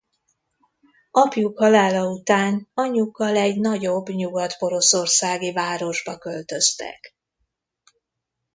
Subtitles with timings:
[1.11, 7.15] Apjuk halála után anyjukkal egy nagyobb nyugat-poroszországi városba költöztek.